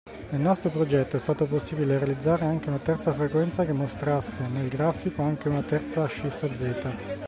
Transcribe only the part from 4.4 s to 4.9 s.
nel